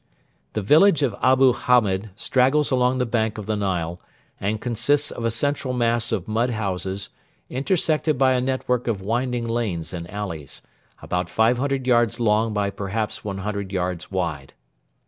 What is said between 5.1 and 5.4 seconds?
of a